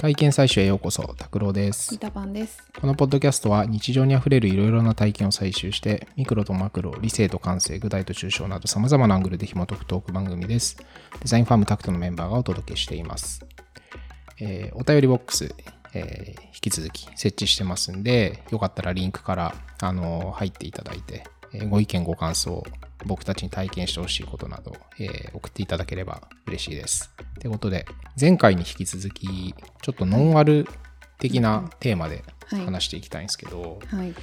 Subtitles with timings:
[0.00, 1.98] 体験採取へようこそ、拓郎です三。
[1.98, 2.62] 田パンです。
[2.80, 10.78] このポッドキャストは日常にあふれるいろいろな体験を採集して、ミクロとマクロ、理性と感性、具体と抽象など様々なアングルで紐解くトーク番組です。
[10.78, 10.84] デ
[11.24, 13.44] ザインファームタクトのメンバーがお届けしています。
[14.40, 15.54] えーお便りボックス、
[15.92, 22.64] えー引き続き設置してますんで、よかったらリンクから、あのー入っていただいて、えーご意見ご感想、
[23.06, 27.10] 僕たちに体験してほしいことなど、えー送っていただければ嬉しいです。
[27.40, 27.86] ということで、
[28.20, 30.66] 前回に引き続き、ちょっとノンアル
[31.18, 34.14] 的なテーマではい話していきたいんですけど、はい。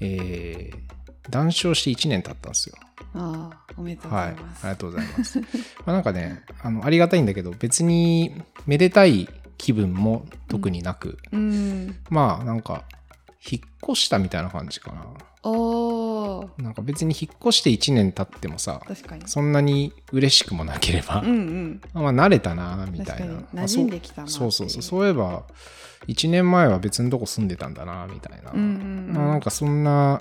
[0.00, 0.94] えー
[1.30, 2.76] 談笑して1年経ったんですよ。
[3.14, 4.28] ああ、おめでとうごはい。
[4.28, 4.62] あざいます。
[4.66, 5.40] りがとうございます。
[5.40, 5.46] ま
[5.86, 9.26] あなんかね、あの、ありがたいんだけど、別にめでたい
[9.56, 11.96] 気分も特になく、うん。
[12.10, 12.84] まあなんか、
[13.50, 15.02] 引っ越したみたいな感じかな。
[15.44, 19.28] おー、なんか別に引っ越して1年経ってもさ、確かに。
[19.28, 21.80] そんなに嬉しくもなければ、うんうん。
[21.92, 23.34] まあ慣れたな、みたいな。
[23.54, 24.82] 馴染んできたなそうそうそう。
[24.82, 25.44] そういえば、
[26.08, 28.52] 1年前は別のとこ住んでたんだな、みたいな。
[28.52, 28.66] うんうん
[29.08, 29.14] うん。
[29.14, 30.20] まあなんかそんな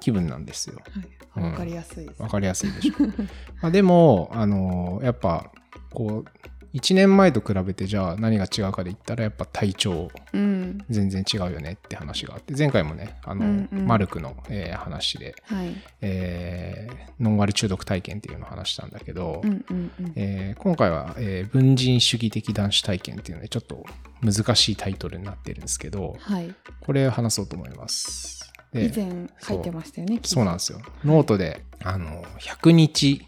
[0.00, 0.76] 気分なんですよ。
[0.90, 1.04] はい。
[1.04, 2.22] うんわかりやすいです。
[2.22, 2.94] わかりやすいでしょ。
[3.62, 5.50] まあでも、あのやっぱ、
[5.90, 10.78] こう、1年前と比べてじゃあ何が違うかで言ったらやっぱ体調うん。
[10.88, 15.74] 全然違うよねって話があって前回もねあの、うんうんマルクの、えー話で、はい。
[16.00, 20.12] えーノンアル中毒体験っていうのを話したんだけど、うんうんうん。
[20.16, 23.84] えー今回は、えー文人主義的男子体験っていうのでちょっと
[24.22, 26.54] 難しいタイトルになってるんですけどはい。
[26.80, 28.50] これを話そうと思います。
[28.72, 30.20] で以前書いてましたよね。
[30.22, 30.80] そうなんですよ。
[31.04, 33.26] ノートで、あの、100日、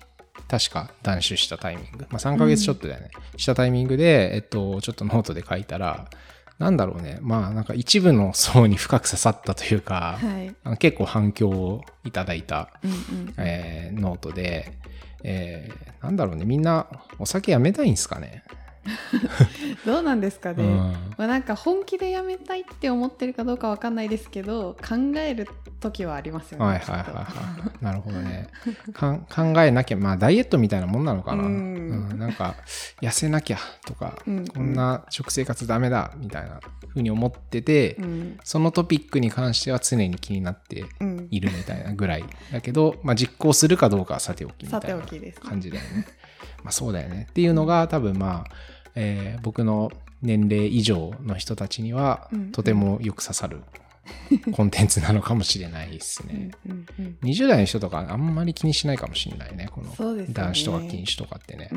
[0.53, 6.11] 確か断酒したタイミング、まあ3ヶ月ちょっとだよね、したタイミングで、えっと、ちょっとノートで書いたら、
[6.59, 10.77] なんだろうね、まあなんか一部の層に深く刺さったというか、はい。
[10.77, 13.35] 結構反響をいただいた、うんうん。
[13.39, 14.75] えーノートで、
[15.25, 16.87] えーなんだろうね、みんな
[17.19, 18.45] お酒やめたいんですかね。
[19.87, 20.65] どうなんですかね。
[20.65, 25.47] うんまあなんか本気でやめたいって思ってるかどうかわかんないですけど、考える
[25.81, 26.65] 時はありますよね。
[26.65, 27.27] はいはいはいは
[27.81, 27.85] い。
[27.85, 28.49] なるほどね。
[28.93, 31.45] かん考えなきゃ、まあダイエットみたいなもんなのかな。
[31.45, 32.57] ううんんなんか、
[33.01, 38.39] 痩せなきゃとか、うんこんな食生活ダメだみたいなふうに思ってて、うん。
[38.43, 41.29] そのトピックに関しては常に気になってうん。
[41.31, 42.25] いるみたいなぐらい。
[42.53, 45.49] だけど、まあ実行するかどうかはさておきみたさていなおきですね。
[45.49, 46.07] 感じだよね。
[46.65, 47.27] まあそうだよね。
[47.29, 49.91] っていうのが多分まあ、えー僕の
[50.23, 53.63] 年齢以上の人たちにはうんとてもよく刺さる
[54.53, 56.51] コンテンツなのかもしれないですね。
[56.67, 57.17] うんうんうん。
[57.23, 59.69] 20代の人とかあんまり気にしないかもしれないね。
[59.73, 59.93] この
[60.33, 61.71] 男子とか禁止とかってね。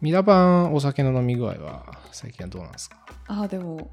[0.00, 2.96] ミラバンお酒の飲み具合は最近はどうなんですか？
[3.28, 3.90] ああでも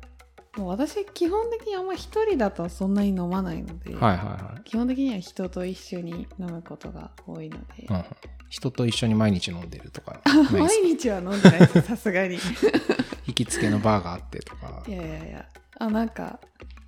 [0.57, 4.63] もう私基本的にあんま一人だとそんなに飲まないので、はいはいはい。
[4.63, 8.03] 基本的には人と一緒に飲むことが多いので、うん、
[8.49, 10.21] 人と一緒に毎日飲んでるとか
[10.51, 12.39] 毎か日は飲んでないです さすがにい
[13.27, 14.83] 行きつけのバーがあってとか。
[14.87, 15.45] やいやいや
[15.79, 16.39] あなんか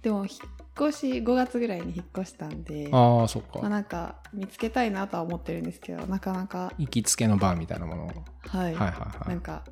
[0.04, 3.70] でも引っ越し5月ぐらいに引っ越したんでああ、そっまあ、か。
[3.70, 8.08] なんか見つけたいなとは思ってるんですけどなかなか行きつけのバーみたいなものを。
[8.08, 8.16] はい、
[8.66, 9.42] はいはいはないん。
[9.42, 9.64] か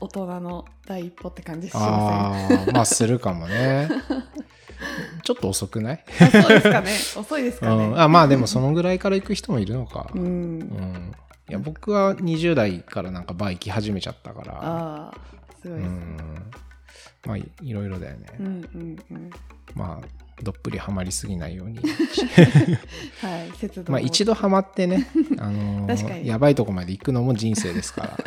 [0.00, 2.32] 大人の第一歩って感じしまあ
[2.68, 3.88] あ、まあするかもね。
[5.22, 10.10] ちょっと遅くない、せんあそうですかね遅いですかね、うん、あまあでもそのぐらいから行く人もいるのか。
[10.14, 11.12] ううんん。
[11.48, 14.52] いや、僕は20代からなんかバー行き始めちゃったから。
[14.60, 15.14] ああ
[15.60, 16.50] すごいうですねん。
[17.24, 18.26] まあいいろいろだよね。
[18.38, 19.30] うんうんうん
[19.74, 21.78] まあ、どっぷりハマりすぎないように。
[23.20, 25.08] はい節度まあ一度ハマってね、
[25.38, 28.18] あのーやばいとこまで行くのも人生ですから。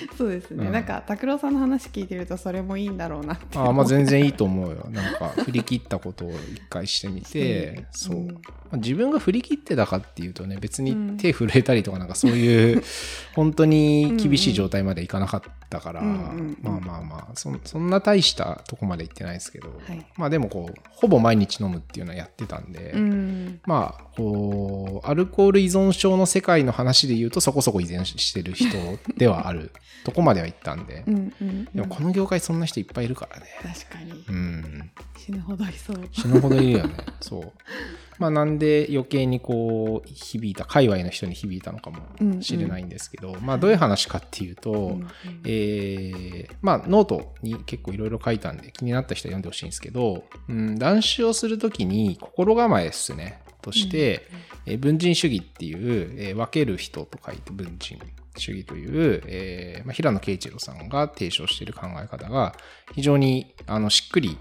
[0.16, 0.72] そうですね、うん。
[0.72, 4.86] なんか拓郎さんの話聞いてるとそれもいいんだろうなってああまあ全然いいと思うよ。
[4.90, 8.16] なんか振り切ったことを一回してみて、 そう。
[8.16, 12.82] んまあ自分が振り切ってたかっていうとね、別にうん手震えたりとかなんかそういう
[13.34, 28.76] 本当に厳しい状態までいかなかったから、まあまあまあそ、そんな大したとこまで行ってないですけど、はいまあでもこう、ほぼ毎日飲むっていうのはやってたんで、うんまあ、こう、アルコール依存症の世界の話で言うとそこそこ依存してる人
[29.16, 29.72] ではある
[30.04, 33.46] とこまでは行ったんで、うんうんでもこの業界そんな人いっぱいいるからね。
[33.62, 34.90] 確かにうん。
[35.16, 36.94] 死ぬほどいそう死ぬほどいるよね。
[37.20, 37.52] そう。
[38.18, 45.08] まあなんで余計にこう響いた、界隈の人に響いたのかもしれないんですけど、まあどういう話かっていうと、うんうん。
[45.44, 53.42] えーまあノートに結構いろいろ書いたんで気になった人は読んでほしいんですけど、うん、断酒をするときに心構えですね。
[53.62, 54.28] として、
[54.66, 57.98] えー文人主義っていう、えー分ける人と書いて文人
[58.36, 62.54] 主義という、えーまあ、平野啓一郎さんが提唱している考え方が
[62.94, 64.36] 非常にあのしっくり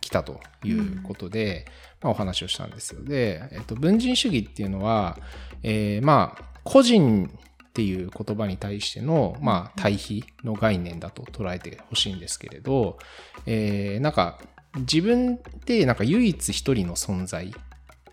[0.00, 1.66] きたということで、
[2.02, 3.02] お話をしたんですよ。
[3.02, 5.18] で、えっと、文人主義っていうのは、
[5.62, 7.30] えーまあ個人
[7.68, 12.98] っていう言葉に対しての、まあ、対比の概念だと捉えてほしいんですけれど、
[13.46, 14.38] えーなんか
[14.80, 17.54] 自分ってなんか唯一一人の存在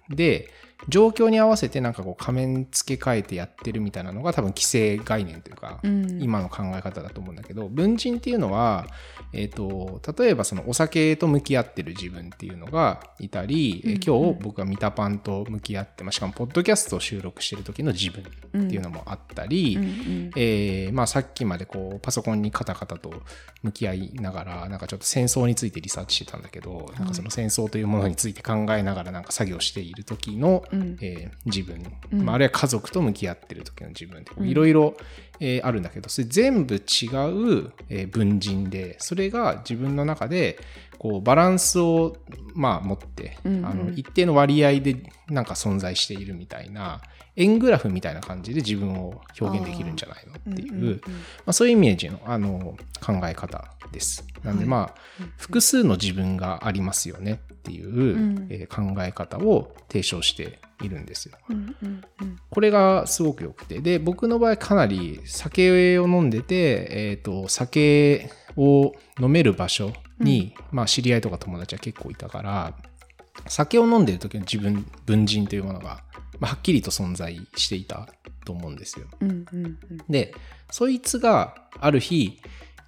[0.10, 0.50] で
[0.89, 6.22] 状況に合わせてなんかこう仮面付け替えてやってるみたいなのが多分既成概念というか、うん。
[6.22, 8.88] 今の考え方だと思うんだけど文人っていうのは、
[9.33, 18.24] えー、と例えばそのお酒と向き合ってる自分っていうのがいたり、えーうん今日僕がミタパンと向き合って、まあ、しかもポッドキャストを収録してる時の自分
[18.66, 19.77] っていうのもあったり、
[20.36, 23.12] えーまあ、さっきまでこうパソコンにカタカタと
[23.63, 30.97] 向き合いながらなんかちょっと戦争についてリサーチしてたんだけど、なんかその戦争というものについて考えながらなんか作業している時の、うん。
[31.01, 32.25] えー自分、うん。
[32.25, 34.47] まあ、あるいは家族と向き合ってる時の自分ってうん。
[34.47, 34.95] いろいろ
[35.39, 36.81] えーあるんだけどそれ全部違う、
[37.89, 40.59] えー文人でそれが自分の中で
[40.97, 42.15] こうバランスを、
[42.53, 43.65] まあ、持って、うんうん。
[43.65, 44.95] あの一定の割合で
[45.29, 47.01] なんか存在しているみたいな
[47.38, 51.00] 円グラフみたいな感じで自分を表現できるんじゃないのっていう、うんうんうん。
[51.00, 51.02] ま
[51.48, 54.26] あ、そういうイメージのあの考え方です。
[54.44, 54.70] なんではい。
[54.70, 58.48] まあ、複数の自分がありますよねっていう、ん。
[58.50, 61.38] えー考え方を提唱しているんですよ。
[61.50, 62.40] うんうんうん。
[62.50, 63.80] これがすごく良くて。
[63.80, 72.74] で、僕の場合かなり酒を飲んでて、えっ、と、酒を飲める場所に、まあ知り合いとか友達は結構いたから、
[73.48, 76.04] 酒を飲んでる時の自分、文人というものが、
[76.40, 78.08] まあ、はっきりと存在していた
[78.46, 79.08] と思うんですよ。
[79.20, 79.78] うんうんうん。
[80.10, 80.34] で、
[80.72, 82.40] そいつがある日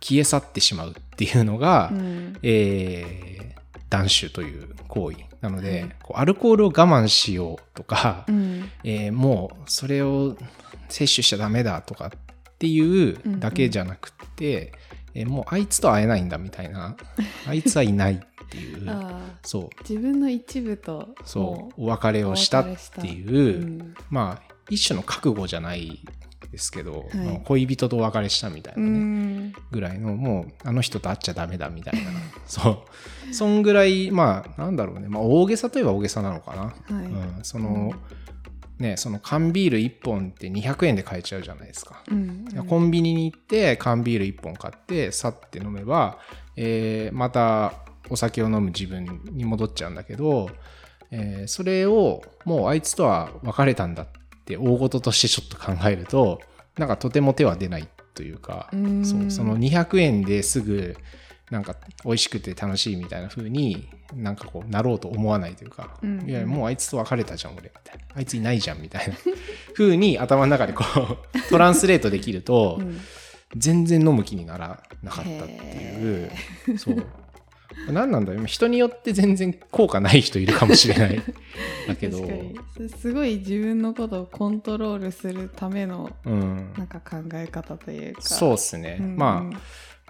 [0.01, 2.37] 消え去ってしまうっていうのが、うん。
[2.43, 3.57] えー
[3.89, 5.95] 断酒という行為なので、はい。
[6.03, 8.69] こうアルコールを我慢しようとか、うん。
[8.83, 10.35] えーもうそれを
[10.89, 12.11] 摂取しちゃダメだとかっ
[12.59, 14.73] ていうだけじゃなくて、
[15.17, 16.95] えーもうあいつと会えないんだみたいな。
[17.47, 18.19] あいつはいないっ
[18.49, 18.87] ていう。
[19.43, 19.69] そう。
[19.81, 21.83] 自分の一部とそう。
[21.83, 22.65] お別れをしたっ
[23.01, 23.65] ていう、う。
[23.65, 25.99] んまあ一種の覚悟じゃない
[26.51, 27.25] ですけど、はい。
[27.25, 28.99] まあ恋人とお別れしたみたいうなね、
[29.47, 29.53] ん。
[29.71, 32.11] ぐらいのもうあの人と会っちゃダメだみたいな。
[32.45, 32.85] そ
[33.29, 33.33] う。
[33.33, 36.73] そんぐらいまあなんだろうね、まあ、大げさといえば大げさなのかな、は
[37.03, 37.05] い。
[37.05, 37.91] うん、その、
[38.79, 42.45] ねその缶ビール1本って200円で買えちゃうじゃないですか、うん。
[42.67, 46.19] コンビニに行って缶ビール1本買ってさって飲めば、
[46.55, 47.73] えーまた
[48.09, 50.49] お酒を飲む自分に戻っちゃうんだけど、
[51.11, 54.07] えーそれをもうあいつとは別れたんだっ
[54.45, 56.39] て大事としてちょっと考えると
[56.77, 59.05] なんかとても手は出ないというか、うん。
[59.05, 60.95] そうその200円ですぐ
[61.49, 66.29] なんか美味しくて楽しいみたいな風になんかこうなろうと思わないというか、うんうん。
[66.29, 68.03] いやもうあいつと別れたじゃん俺みたいな。
[68.15, 69.15] あいついないじゃんみたいな。
[69.73, 71.17] 風に頭の中でこう
[71.49, 72.99] トランスレートできると、うん。
[73.55, 76.31] 全然飲む気にならなかったっていう。
[76.77, 77.05] そう。
[77.89, 78.45] 何なんだろう。
[78.45, 81.21] 人によって全然効果ない人いるかもしれない。
[81.87, 82.19] だけど。
[82.19, 82.55] 確かに。
[82.89, 86.73] すすごい自分のことをコントロールするためのうん。
[86.77, 88.21] なんか考え方というか。
[88.21, 89.57] そうっすね、うんまあうん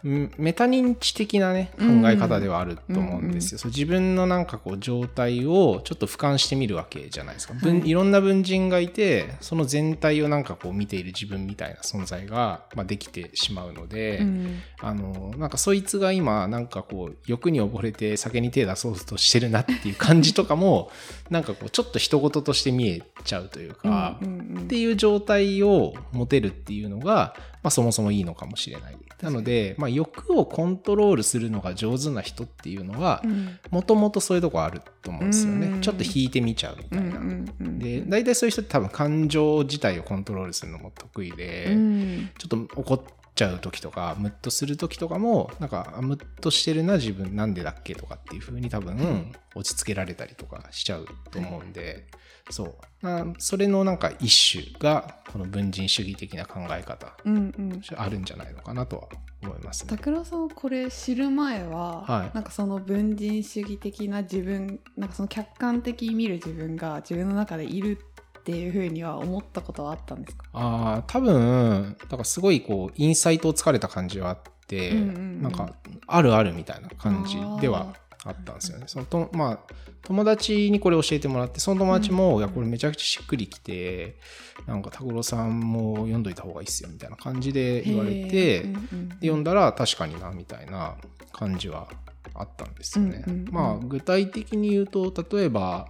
[0.03, 7.89] メタ認知的なね考うんえ方ではあると思うんですよ、自分のなんかこう状態をちょっと俯瞰してみるわけじゃないですか、文はい。
[7.89, 14.59] いろんな文人がいてその全体をなんかこう見ている自分みたいな存在が、まあ、できてしまうので、うん。
[14.79, 20.91] あのなんかそいつが今なんかこう欲に溺れて酒に手出そうとしてるなっていう感じとかも
[21.31, 27.35] なんかこうちょっと人事として見えちゃうというか、っていう状態を持てるっていうのが、
[27.67, 28.97] まあ、そもそもいいのかもしれない。
[29.21, 35.67] なので、まあ、欲をコントロールするのが上手な人っていうのはうんもともとそういうとこあると思うんですよね。
[35.67, 37.17] うんちょっと引いてみちゃうみたいな。
[37.17, 43.01] うんうんうんで大体そういう人って多分感情自体をコントロールするのも得意で、うんちょっと怒っ
[43.37, 52.07] ちゃう時とかムッとする時とかもなんかあムッとしてるな自分なんでだっけとかっていう風に多分落ち着けられたりとかしちゃうと思うんで、
[52.49, 52.75] そう。
[53.07, 57.81] あそれのなんか一種がこの文人主義的な考え方うんうん。
[57.95, 59.07] あるんじゃないのかなとは
[59.43, 59.89] 思いますね。
[59.95, 62.31] 拓郎さんはこれ知る前は、はい。
[62.33, 68.16] なんかその文人主義的な自分なんかその客観的に見る自分が自分の中でいるって
[68.51, 70.45] いうふうには思ったことはあったんですか？
[70.53, 74.37] ああ多分だからすごいこうインサイトをつかれた感じはあっ
[74.67, 75.41] て、うんうんうん。
[75.41, 75.73] なんか
[76.07, 78.85] あるあるみたいな感じではあったんですよね。
[78.87, 79.59] そのとまあ
[80.03, 84.17] 友達にこれ教えてもらってその友達も、うんいやこれめちゃくちゃしっくりきて
[84.65, 90.95] なんか拓郎さんも読んどいた方がいいっすよみたいな感じで言われて、うんうんで読んだら確かになみたいな
[91.33, 91.89] 感じは
[92.33, 93.23] あったんですよね。
[93.27, 93.53] うんうんうん。
[93.53, 95.89] まあ具体的に言うと例えば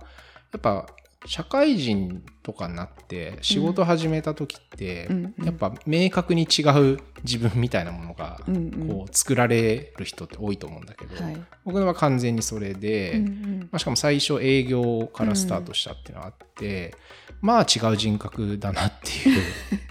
[0.51, 0.87] やっぱ
[1.27, 5.09] 社会人とかになって仕事始めた時って、
[5.43, 8.39] やっぱ明確に違う自分みたいなものが
[8.87, 11.37] こう作られる人って多いと思うんだけど、はい。
[11.65, 13.21] 僕のは完全にそれで、
[13.71, 16.95] まあ、しかも最初営業からスタートしたっていうのがあって、
[17.41, 19.41] まあ違う人格だなっていう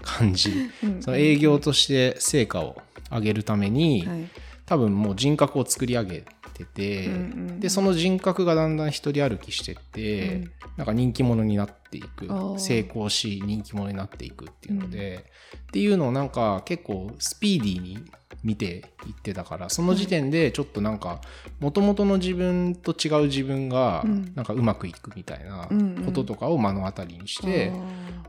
[0.01, 0.71] 感じ。
[0.83, 1.01] うん。
[1.03, 4.27] その営業として成果を上げるために、はい。
[4.65, 6.25] 多分もう人格を作り上げ
[6.57, 7.17] てて、うんう
[7.53, 10.51] んでその人格がだんだん一人歩きしてって、うん。
[10.77, 12.27] なんか人気者になっていく。
[12.59, 15.25] 成功し人気者になっていくっていうので、
[15.57, 18.05] っていうのをなんか結構スピーディーに
[18.43, 18.65] 見て
[19.07, 21.21] いってたからその時点でちょっとなんか
[21.59, 24.33] 元々の自分と違う自分がうん。
[24.35, 26.03] なんかうまくいくみたいなうんうん。
[26.05, 27.71] こととかを目の当たりにして、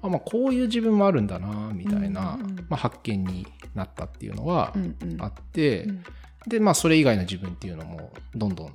[0.00, 2.66] ああまあ、こういう自分もあるんだなみたいな、うんうんうん。
[2.68, 5.22] まあ、発見になったっていうのはーうんうん。
[5.22, 6.04] あって、うん
[6.48, 8.74] でまあそれ以外の自分っていうのもどんどん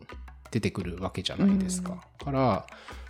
[0.52, 1.98] 出てくるわけじゃないですか。
[2.24, 2.66] から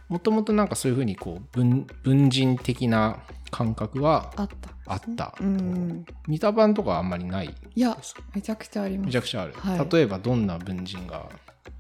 [0.09, 3.19] もともとなんかそういうふうにこう文文人的な
[3.51, 4.69] 感覚はあった。
[4.85, 5.47] あったと、う。
[5.47, 6.05] んうん。
[6.27, 7.97] 見た版とかはあんまりないいや
[8.35, 9.07] めちゃくちゃあります。
[9.07, 9.89] めちゃくちゃある、はい。
[9.91, 11.29] 例えばどんな文人が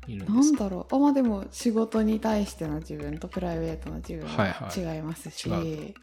[0.07, 0.63] いるんなんですか？
[0.63, 0.95] だろう。
[0.95, 5.93] あまあでも仕事に対しての自分とプライベートの自分はいはは違いますし、違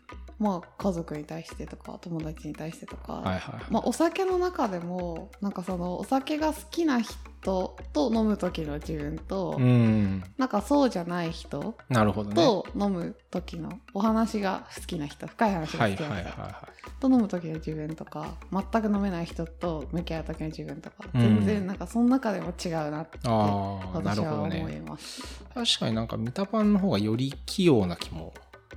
[0.40, 10.24] まあ家族に対してとか友達に対してとか、はいはい、まあ、お酒の中でもなんかそのお酒が好きな人と飲む時の自分と、うん。
[10.38, 12.34] なんかそうじゃない人なるほどね。
[12.34, 16.52] と飲む時のお話が好きな人深い話がはいはい好きな人、はい。
[16.52, 16.68] は
[17.00, 21.20] と飲む時の自分とか全く飲めない人と向き合う時の自分とか、うん。
[21.20, 25.22] 全然なんかその中でも違うなって私は思います。
[25.52, 28.32] 確かになんか見たパンの方がより器用な気も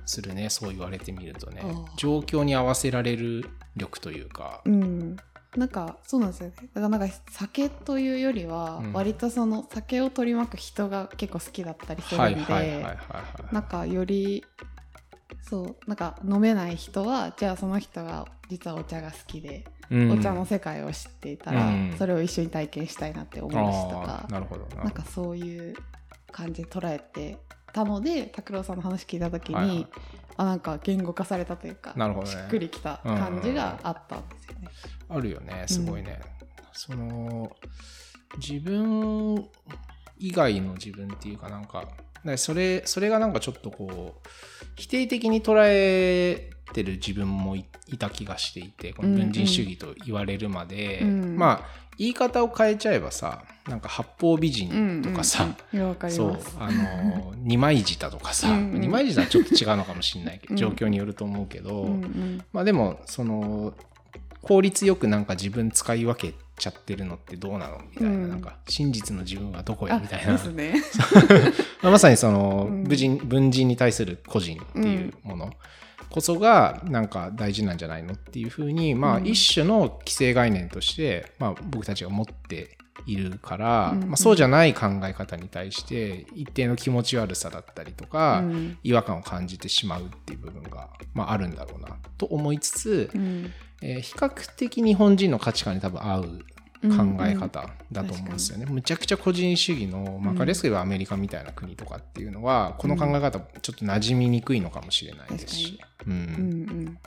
[0.06, 1.62] するねそう言われてみるとね。
[1.96, 4.60] 状況に合わせられる力というか。
[4.64, 5.16] うん、
[5.56, 6.54] なんかそうなんですよね。
[6.58, 8.92] だからなんか酒というよりはうん。
[8.92, 12.80] 割とその酒を取り巻く人が結構好きだったりするはいんではい
[13.52, 14.44] なんかより
[15.42, 20.10] そうなんか飲めない人はじゃあその人が実はお茶が好きで、うん。
[20.12, 21.94] お茶の世界を知っていたら、うん。
[21.98, 24.84] それを一緒に体験したいなって思うしとあかーなるほどな。
[24.84, 25.74] なんかそういう
[26.30, 27.38] 感じで捉えて
[27.74, 29.86] たので拓郎さんの話聞いた時に、はいはい。
[30.36, 32.32] あなんか言語化されたというかなるほどね。
[32.32, 34.68] しっくりきた感じがあったんですよね。
[35.08, 36.20] あるよねすごいね、
[36.72, 37.50] その
[38.38, 39.48] 自分
[40.18, 41.88] 以外の自分っていうかなんかだ
[42.24, 44.28] からそれそれがなんかちょっとこう
[44.76, 51.36] 否定的に捉えてる自分もいいた気がしていてこの文人主義と言われるまで、うん。
[51.36, 56.10] まあ言い方を変えちゃえばさなんか八方美人とかさ、うんうん。
[56.10, 56.38] そう。
[56.58, 58.80] あの 二枚舌とかさ、うんうん。
[58.80, 60.56] 二枚舌はちょっと違うのかもしれないけど、 うん。
[60.56, 62.44] 状況によると思うけど、うんうん。
[62.52, 63.74] まあでもその
[64.42, 67.78] 効率よくなんか自分使い分けちゃってるのってどうなの？
[67.90, 68.30] みたいな,、うん。
[68.30, 69.96] なんか真実の自分はどこや？
[69.96, 70.36] あみたいな。
[70.36, 70.74] ね。
[71.82, 72.84] まあまさにそのうん。
[72.84, 75.52] 文人文人に対する個人っていうもの。
[76.10, 78.14] こそがなんか大事なんじゃないの？
[78.14, 79.26] っていうふうにまあうん。
[79.26, 82.76] 一種の既成概念としてまあ僕たちが持って
[83.06, 88.78] いるから、うんまあ、そうじゃない考え方に対して一定の気持ち悪さだったりとか、うん。
[88.82, 93.52] 違和感を感じてしまうっていう部分が、まあ、あるんだろうなと思いつつ、うん。
[93.82, 96.44] えー比較的日本人の価値観に多分合う
[96.88, 98.66] 考え方だと思うんですよね。
[98.66, 106.12] むちゃくちゃ個人主義の、まあ、分かりやすく言えばアメリカみたいな国とかっていうのは、この考え方ちょっと馴染みにくいのかもしれないですし、うん。
[106.12, 106.22] うんう
[106.90, 106.98] ん。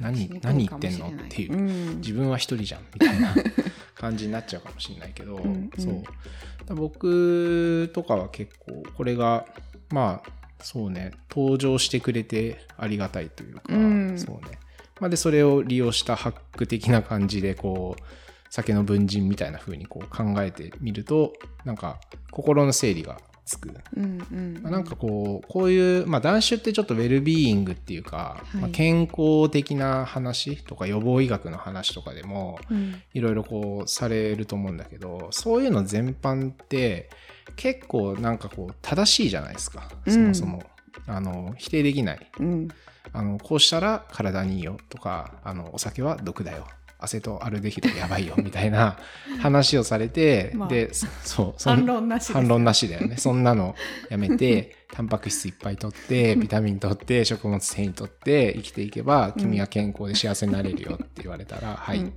[0.00, 1.52] 何何言ってんのっていう。
[1.52, 1.96] うん。
[1.96, 3.34] 自分は一人じゃんみたいな
[4.04, 5.70] 感じになっちゃうかもしれないけど、うんうん。
[5.78, 6.74] そう。
[6.74, 9.46] 僕とかは結構これが
[9.90, 10.30] まあ
[10.62, 14.18] そうね登場してくれてありがたいというか、うん。
[14.18, 14.58] そうね、
[15.00, 18.02] まあ、でそれを利用したハック的な感じでこう
[18.50, 21.32] 酒の文人みたいな風にこう考えてみると
[21.64, 21.98] なんか
[22.30, 23.70] 心の整理がつく。
[23.96, 28.56] うんうんまあなんかこうこういう、まあ、断酒ってちょっとウェルビーイングっていうか、い。
[28.56, 33.02] まあ、健康的な話とか予防医学の話とかでもうん。
[33.12, 37.10] いろいろこうされると思うんだけどそういうの全般って
[37.56, 39.90] 結構なんかこう正しいじゃないですか。
[40.08, 40.62] そもそも、
[41.06, 42.30] あの否定できない。
[42.40, 42.68] うん。
[43.12, 46.66] あのこうしたら体にいいよとかあのお酒は毒だよ
[47.04, 48.98] アセトアルデヒドやばいよみたいな
[49.40, 53.16] 話をされて、まあでそそう反論なし反論なしだよね。
[53.16, 53.74] そんなの
[54.10, 62.12] やめてタンパク質いっぱい取って ビタミン取って食物繊維取って生きていけば君は健康で幸せになれるよって言われたら、 はい、うん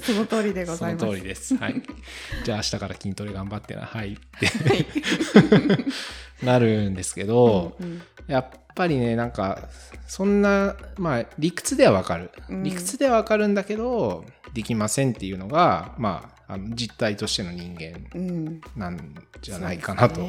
[0.00, 1.56] その通りでごそざいますの通りです。
[1.56, 1.82] はい。
[2.44, 3.82] じゃあ明日から筋トレ頑張ってな。
[3.82, 4.14] はい。
[4.14, 4.48] って
[6.44, 9.68] なるんですけど、うんやっぱりね、なんか、
[10.06, 12.30] そんな、まあ、理屈ではわかる。
[12.48, 18.60] うん理屈ではわかるんだけど、できませんっていうのが、まあ、あの実態としての人間うん。
[18.76, 20.20] なんじゃないかなと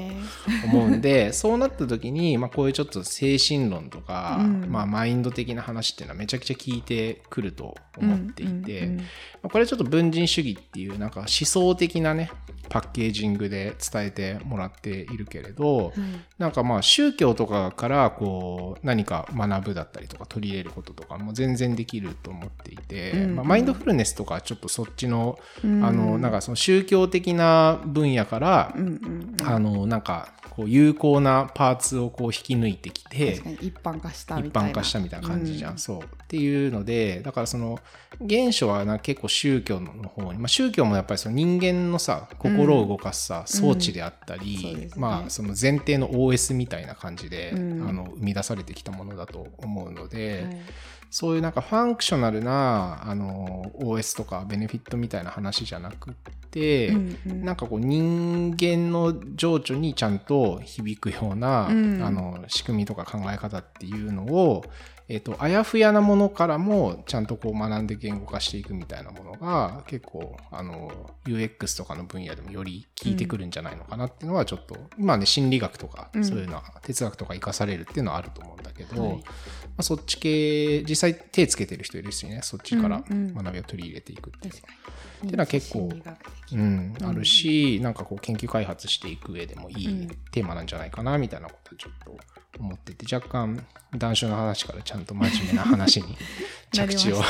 [0.65, 4.65] 思うんで そうなった時に、まあ、こういうちょっと精神論とか、うん。
[4.69, 9.03] まあ、マインド的な話っていうのはめちゃくちゃ聞いてくると思っていて、ま
[9.43, 12.31] あこれちょっと文人主義っていうなんか思想的なね
[12.69, 25.83] パッケージングで伝えてもらっているけれど、うんなんかまあ宗教とかからこう何か学ぶだったりとか取り入れることとかも全然できると思っていて、うんまあ、マインドフルネスとかはちょっとそっちの,、うん。
[25.83, 29.47] あのなんかその宗教的な分野から、うんうんうん。
[29.47, 34.69] あのなんかこう有効なパーツをこう引き抜いてきて一般化したみ一たいな。
[34.69, 35.77] 般化したみたいな感じじゃん、うん。
[35.77, 35.99] そう。
[36.01, 37.79] っていうのでだからその
[38.27, 45.01] 原初はな結構宗教の方に、まあ、宗教もやっぱりその人間のさ心を動かすさ、装置であったり、そうですね。
[45.01, 47.87] まあその前提の OS みたいな感じで、うん。
[47.87, 50.57] あの生み出されてきたものだと思うので、はい
[51.09, 56.13] そういうなんかファンクショナルなあの OS とかベネフィットみたいな話じゃなくっ
[56.51, 57.45] て、うんうん。
[57.45, 62.03] なんかこう人間の情緒にちゃんと響くような、うん。
[62.03, 64.65] あの仕組みとか考え方っていうのを、
[65.09, 70.91] えっとあやふやなものからもちゃんとこう学んで言語化していくみたいなものが結構あの
[71.25, 76.25] UX とかの分野でもより効いてくるんじゃないのかなっていうのはちょっと、今ね心理学とかうん。
[76.25, 79.17] そういうのは哲学とか生かされるっていうのはあると思うんだけど、はい。
[79.17, 79.23] ま
[79.77, 82.41] あ、そっち系実際手つけてる人いるしね。
[82.43, 83.33] そっちからうんうん。
[83.33, 84.53] 学びを取り入れていくっていう。
[84.53, 84.73] 確か
[85.23, 85.29] に。
[85.31, 85.89] てのは結構
[86.51, 87.07] うん、うん。
[87.07, 92.17] あるし、なんかこう研究開発していく上でもいいうんテーマなんじゃないかなみたいなことをちょっと
[92.59, 96.17] 思ってて若干談笑の話からちゃんと真面目な話に
[96.73, 97.23] 着地をし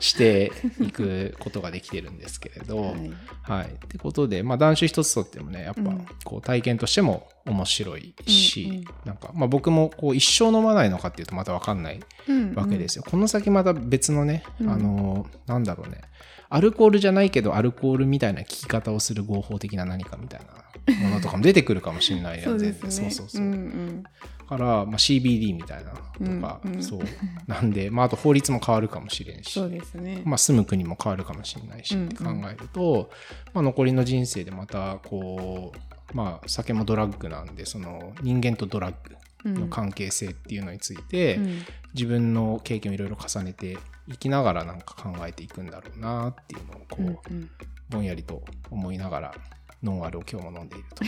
[0.10, 3.12] していくことができてるんですけれど、はい。
[3.42, 3.66] はい。
[3.66, 8.84] ってことで、まあ、男子一つとってもね、やっぱうん、こう、体験としても面白いし、うんうん。
[9.06, 13.04] なんか、まあ、僕も、こう、一生飲まないのかっていうとまたわかんないうんわけですよ。
[13.08, 14.70] この先また別のね、うん。
[14.70, 16.02] あの、なんだろうね、
[16.48, 23.10] アルコールじゃないけど、アルコールみたいな聞き方をする合法的な何かみたいなものとかも出てくるかもしれないそよね、うですね全然。
[23.10, 23.46] そうそうそう。
[23.46, 25.98] んうんだから、まあ、CBD みたいなと
[26.40, 27.00] か、うんうんそう。
[27.48, 29.50] なんで、まあ、あと法律も変わるかもしれんし。
[29.50, 30.22] そうですね。
[30.24, 33.10] まあ、住む国も変わるかもしれないしうんって考えると、
[33.54, 41.62] まあ、残りの人生でまたこうまあ酒もドラッグなんでその人間とドラッグの関係性っていうのについて、うん。
[41.94, 47.50] 自分の経験をいろいろ重ねていきながらなんか考えていくんだろうなっていうのをこう、うんうん。
[47.88, 49.34] ぼんやりと思いながら
[49.82, 51.04] ノンアルを今日も飲んでいると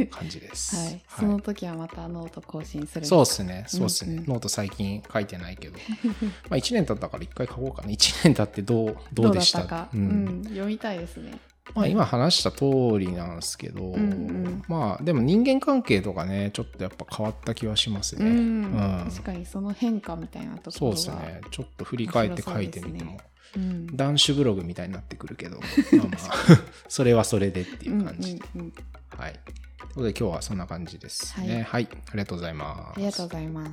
[0.00, 0.74] いう感じです。
[0.76, 3.44] はい、その時はまたノート更新するそうっす。
[3.44, 4.14] ね、そうっすね。
[4.14, 4.26] うんうん。
[4.26, 5.78] ノート最近書いてないけど、
[6.48, 7.88] まあ1年経ったから一回書こうかな。
[7.88, 9.64] 1年経ってどう、どうでした？
[9.66, 10.40] か、ううん。
[10.40, 10.44] ん。
[10.44, 11.38] 読みたいですね。
[11.74, 12.64] まあ今話した通
[12.98, 18.26] りなんですけど、んうんまあでも人間関係とかね、ちょっとやっぱ変わった気はしますね。
[18.26, 21.40] うんうん確かにその変化みたいなところがそうですね。
[21.50, 23.18] ちょっと振り返って書いてみても、
[23.56, 25.60] うん男子ブログみたいになってくるけど、
[25.96, 26.18] まあまあ、
[26.88, 28.42] それはそれでっていう感じで。
[28.54, 28.74] うんうんうん
[29.16, 29.32] はい。
[29.32, 31.66] ということで今日はそんな感じですね。
[31.68, 32.96] はい、ありがとうございます。
[32.96, 33.72] ありがとうございます。